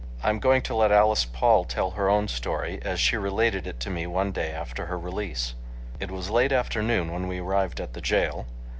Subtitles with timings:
[0.23, 3.79] I am going to let Alice Paul tell her own story, as she related it
[3.81, 5.53] to me one day after her release:
[5.99, 8.47] It was late afternoon when we arrived at the jail.